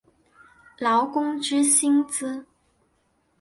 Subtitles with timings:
[0.79, 2.43] 劳工之薪资